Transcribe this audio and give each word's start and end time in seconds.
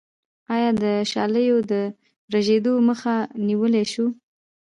آیا 0.55 0.71
د 0.83 0.85
شالیو 1.11 1.57
د 1.71 1.73
رژیدو 2.33 2.73
مخه 2.87 3.15
نیولی 3.47 3.83
شو؟ 3.91 4.05